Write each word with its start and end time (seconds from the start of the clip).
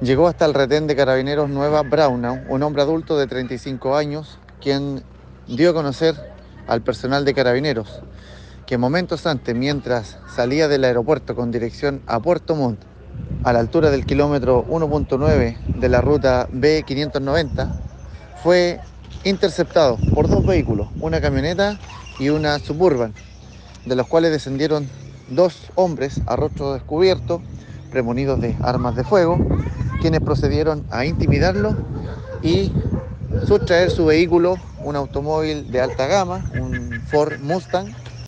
llegó 0.00 0.28
hasta 0.28 0.44
el 0.44 0.54
retén 0.54 0.86
de 0.86 0.96
carabineros 0.96 1.48
Nueva 1.48 1.82
Braunau, 1.82 2.38
un 2.48 2.62
hombre 2.62 2.82
adulto 2.82 3.16
de 3.18 3.26
35 3.26 3.96
años, 3.96 4.38
quien 4.60 5.02
dio 5.46 5.70
a 5.70 5.74
conocer 5.74 6.14
al 6.66 6.82
personal 6.82 7.24
de 7.24 7.34
carabineros 7.34 8.02
que 8.66 8.78
momentos 8.78 9.26
antes, 9.26 9.54
mientras 9.54 10.18
salía 10.34 10.66
del 10.66 10.84
aeropuerto 10.84 11.36
con 11.36 11.52
dirección 11.52 12.02
a 12.08 12.18
Puerto 12.18 12.56
Montt, 12.56 12.80
a 13.44 13.52
la 13.52 13.60
altura 13.60 13.90
del 13.90 14.04
kilómetro 14.04 14.66
1.9 14.66 15.56
de 15.76 15.88
la 15.88 16.00
ruta 16.00 16.48
B590, 16.48 17.72
fue 18.42 18.80
interceptado 19.22 19.98
por 20.12 20.28
dos 20.28 20.44
vehículos, 20.44 20.88
una 20.98 21.20
camioneta 21.20 21.78
y 22.18 22.30
una 22.30 22.58
suburban, 22.58 23.14
de 23.84 23.94
los 23.94 24.08
cuales 24.08 24.32
descendieron 24.32 24.88
dos 25.30 25.70
hombres 25.76 26.20
a 26.26 26.34
rostro 26.34 26.74
descubierto, 26.74 27.40
premonidos 27.92 28.40
de 28.40 28.56
armas 28.62 28.96
de 28.96 29.04
fuego, 29.04 29.38
quienes 30.00 30.20
procedieron 30.20 30.86
a 30.90 31.04
intimidarlo 31.06 31.76
y 32.42 32.72
sustraer 33.46 33.90
su 33.90 34.06
vehículo, 34.06 34.60
un 34.78 34.96
automóvil 34.96 35.70
de 35.70 35.80
alta 35.80 36.06
gama, 36.06 36.46
un 36.52 37.02
Ford 37.06 37.38
Mustang, 37.40 37.94